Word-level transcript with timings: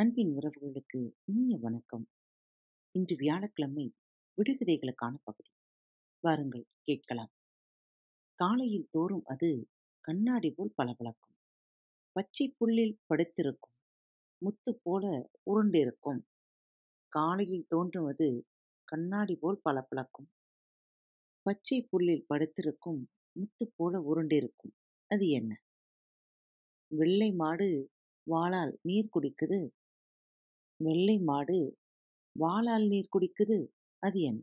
அன்பின் 0.00 0.38
உறவுகளுக்கு 0.38 1.12
இனிய 1.24 1.58
வணக்கம். 1.60 2.08
இன்று 2.90 3.16
வியாழக்கிழமை 3.16 3.94
விடுகதைகளுக்கான 4.36 5.14
பகுதி. 5.22 5.50
வாருங்கள் 6.20 6.66
கேட்கலாம். 6.82 7.30
காலையில் 8.34 8.88
தோறும் 8.90 9.22
அது 9.24 9.68
கண்ணாடி 10.00 10.50
போல் 10.50 10.74
பளபளக்கும். 10.76 11.36
பச்சை 12.12 12.56
புல்லில் 12.58 12.98
படுத்திருக்கும். 13.06 13.74
முத்து 14.38 14.80
போல 14.82 15.30
உருண்டிருக்கும். 15.50 16.22
காலையில் 17.08 17.64
தோன்றுவது 17.68 18.46
கண்ணாடி 18.84 19.36
போல் 19.40 19.60
பளபளக்கும். 19.70 20.30
பச்சை 21.42 21.88
புல்லில் 21.90 22.24
படுத்திருக்கும் 22.26 23.10
முத்து 23.32 23.72
போல 23.76 23.98
உருண்டிருக்கும். 23.98 24.74
அது 25.06 25.28
என்ன? 25.28 25.62
வெள்ளை 26.94 27.32
மாடு 27.32 27.90
வாளால் 28.30 28.78
நீர் 28.82 29.08
குடிக்குது. 29.14 29.68
வெள்ளை 30.80 31.18
மாடு 31.20 31.58
வாளால் 32.36 32.86
நீர் 32.86 33.12
குடிக்குது 33.16 33.58
அது 34.02 34.20
என்ன? 34.20 34.40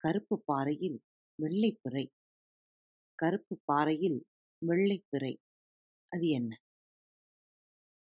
கருப்பு 0.00 0.36
பாறையில் 0.44 0.98
வெள்ளை 1.38 1.78
பிறை. 1.82 2.04
கருப்பு 3.18 3.54
பாறையில் 3.64 4.18
வெள்ளை 4.62 5.04
பிறை 5.10 5.32
அது 6.12 6.28
என்ன? 6.28 6.52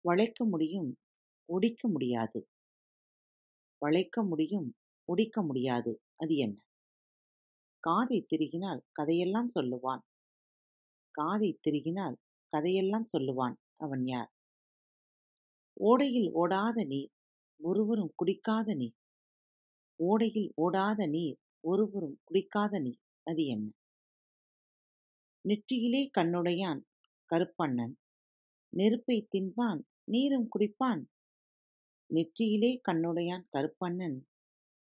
வளைக்க 0.05 0.45
முடியும் 0.45 0.89
ஒடிக்க 1.49 1.81
முடியாது. 1.87 2.39
வளைக்க 3.81 4.23
முடியும் 4.23 4.69
ஒடிக்க 5.09 5.43
முடியாது 5.45 5.91
அது 6.15 6.35
என்ன? 6.37 6.57
காதை 7.83 8.25
திருகினால் 8.31 8.81
கதையெல்லாம் 8.91 9.49
சொல்லுவான். 9.55 10.03
காதை 11.15 11.59
திருகினால் 11.67 12.17
கதையெல்லாம் 12.53 13.07
சொல்லுவான் 13.13 13.55
அவன் 13.77 14.05
யார்? 14.07 14.29
ஓடையில் 15.79 16.29
ஓடாத 16.33 16.85
நீர் 16.85 17.11
ஒருவரும் 17.59 18.13
குடிக்காத 18.15 18.75
நீர். 18.75 18.95
ஓடையில் 19.99 20.51
ஓடாத 20.55 21.07
நீர் 21.07 21.37
ஒருவரும் 21.61 22.17
குடிக்காத 22.23 22.81
நீர். 22.81 22.99
அது 23.23 23.45
என்ன? 23.45 23.71
நெற்றியிலே 25.45 26.09
கண்ணுடையான் 26.17 26.81
கருப்பண்ணன் 27.31 27.93
நெருப்பை 28.69 29.27
தின்பான் 29.31 29.81
நீரும் 30.03 30.47
குடிப்பான். 30.59 31.01
நெற்றியிலே 32.09 32.71
கண்ணுடையான் 32.91 33.45
கருப்பண்ணன் 33.57 34.17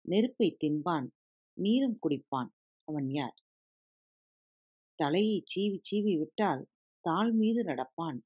நெருப்பை 0.08 0.56
தின்பான் 0.64 1.08
நீரும் 1.52 1.98
குடிப்பான். 2.02 2.50
அவன் 2.84 3.10
யார்? 3.10 3.36
தலையை 4.94 5.44
சீவி 5.54 5.78
சீவி 5.90 6.18
விட்டால் 6.18 6.68
தாள் 7.00 7.32
மீது 7.32 7.62
நடப்பான். 7.62 8.18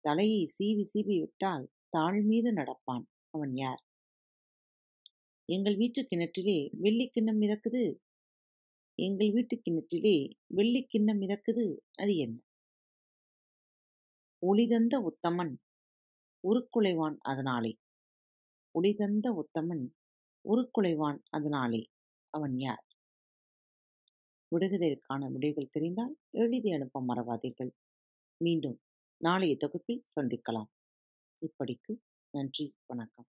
தலையை 0.00 0.48
சீவி 0.58 0.84
சீவி 0.92 1.18
விட்டால் 1.20 1.70
தாள் 1.88 2.22
மீது 2.22 2.54
நடப்பான். 2.54 3.04
அவன் 3.30 3.54
யார்? 3.54 3.82
எங்கள் 5.44 5.76
வீட்டு 5.76 6.02
கிணற்றிலே 6.02 6.70
வெள்ளி 6.78 7.08
கிண்ணம் 7.08 7.40
மிதக்குது. 7.40 7.96
எங்கள் 8.94 9.32
வீட்டு 9.32 9.60
கிணற்றிலே 9.64 10.30
வெள்ளி 10.46 10.86
கிண்ணம் 10.88 11.20
மிதக்குது. 11.20 11.76
அது 11.94 12.16
என்ன? 12.16 12.40
ஒளிதந்த 14.46 14.94
உத்தமன் 15.00 15.54
உருக்குலைவான் 16.44 17.16
அதனாலே. 17.20 17.78
ஒளிதந்த 18.74 19.26
உத்தமன் 19.42 19.84
உருக்குலைவான் 20.48 21.18
அதனாலே. 21.30 21.82
அவன் 22.30 22.58
யார்? 22.58 22.84
விடுகதைக்கான 24.52 25.32
விடைகள் 25.32 25.68
தெரிந்தால் 25.70 26.16
எழுதி 26.30 26.72
அனுப்ப 26.72 27.04
மறவாதீர்கள். 27.08 27.70
மீண்டும் 28.44 28.80
நாளைய 29.22 29.56
தொகுப்பில் 29.56 30.02
சந்திக்கலாம். 30.16 30.68
இப்படிக்கு 31.40 31.92
நன்றி 32.30 32.74
வணக்கம். 32.86 33.24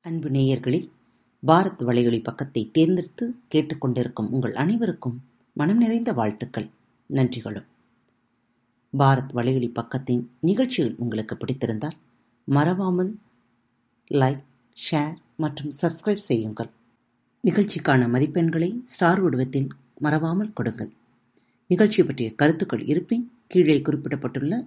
அன்பு 0.00 0.28
நேயர்களில் 0.28 0.90
பாரத் 1.46 1.82
வலையொலி 1.82 2.22
பக்கத்தை 2.22 2.70
தேர்ந்தெடுத்து 2.70 3.34
கேட்டுக்கொண்டிருக்கும் 3.54 4.30
உங்கள் 4.30 4.54
அனைவருக்கும் 4.54 5.22
மனம் 5.52 5.76
நிறைந்த 5.76 6.12
வாழ்த்துக்கள் 6.12 6.68
நன்றிகளும். 7.10 7.66
பாரத் 8.98 9.32
வலையொலி 9.34 9.70
பக்கத்தின் 9.74 10.26
நிகழ்ச்சிகள் 10.40 10.94
உங்களுக்கு 10.98 11.34
பிடித்திருந்தால் 11.34 11.98
மறவாமல் 12.44 13.18
லைக் 14.10 14.44
ஷேர் 14.90 15.16
மற்றும் 15.36 15.72
சப்ஸ்கிரைப் 15.82 16.26
செய்யுங்கள். 16.30 16.70
நிகழ்ச்சிக்கான 17.44 18.08
மதிப்பெண்களை 18.08 18.84
ஸ்டார் 18.84 19.20
உடவத்தில் 19.20 19.68
மறவாமல் 19.98 20.52
கொடுங்கள். 20.52 20.92
நிகழ்ச்சி 21.66 22.02
பற்றிய 22.02 22.34
கருத்துக்கள் 22.34 22.84
இருப்பின் 22.84 23.30
கீழே 23.48 23.80
குறிப்பிடப்பட்டுள்ள 23.80 24.66